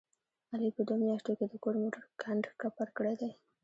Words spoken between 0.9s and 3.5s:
میاشتو کې د کور موټر کنډ کپر کړی دی.